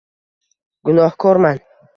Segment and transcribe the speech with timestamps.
[0.89, 1.63] Gunohkorman